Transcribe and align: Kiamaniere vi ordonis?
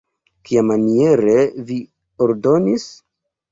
Kiamaniere 0.47 1.37
vi 1.69 1.79
ordonis? 2.29 2.91